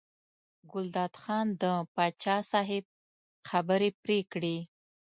ګلداد 0.71 1.13
خان 1.21 1.47
د 1.61 1.63
پاچا 1.93 2.37
صاحب 2.51 2.85
خبرې 3.49 3.89
پرې 4.01 4.19
کړې. 4.31 4.57